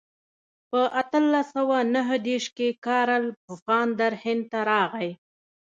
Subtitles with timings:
[0.69, 5.09] په اتلس سوه نهه دېرش کې کارل پفاندر هند ته راغی.